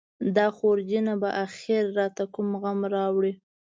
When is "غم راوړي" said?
2.61-3.33